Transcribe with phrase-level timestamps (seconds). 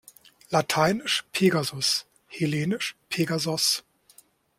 [0.49, 3.83] Lateinisch Pegasus, hellenisch Pegasos.